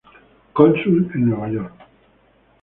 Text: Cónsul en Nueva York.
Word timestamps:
Cónsul 0.53 1.11
en 1.13 1.25
Nueva 1.27 1.47
York. 1.51 1.73